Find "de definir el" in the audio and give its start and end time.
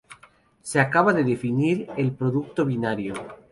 1.13-2.11